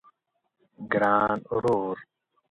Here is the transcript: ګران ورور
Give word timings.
ګران 0.91 1.37
ورور 1.53 1.97